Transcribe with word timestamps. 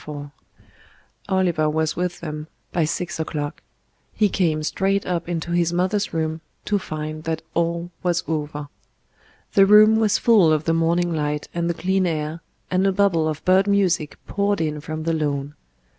IV 0.07 0.31
Oliver 1.29 1.69
was 1.69 1.95
with 1.95 2.21
them 2.21 2.47
by 2.71 2.85
six 2.85 3.19
o'clock; 3.19 3.61
he 4.15 4.29
came 4.29 4.63
straight 4.63 5.05
up 5.05 5.29
into 5.29 5.51
his 5.51 5.71
mother's 5.71 6.11
room 6.11 6.41
to 6.65 6.79
find 6.79 7.23
that 7.25 7.43
all 7.53 7.91
was 8.01 8.23
over. 8.27 8.67
The 9.53 9.67
room 9.67 9.97
was 9.97 10.17
full 10.17 10.51
of 10.51 10.63
the 10.63 10.73
morning 10.73 11.13
light 11.13 11.49
and 11.53 11.69
the 11.69 11.75
clean 11.75 12.07
air, 12.07 12.41
and 12.71 12.87
a 12.87 12.91
bubble 12.91 13.27
of 13.27 13.45
bird 13.45 13.67
music 13.67 14.17
poured 14.25 14.59
in 14.59 14.81
from 14.81 15.03
the 15.03 15.13
lawn. 15.13 15.53